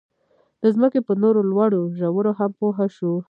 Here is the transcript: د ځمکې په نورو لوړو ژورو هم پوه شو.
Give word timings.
د 0.61 0.63
ځمکې 0.75 0.99
په 1.07 1.13
نورو 1.21 1.41
لوړو 1.51 1.81
ژورو 1.97 2.31
هم 2.39 2.51
پوه 2.59 2.77
شو. 2.95 3.11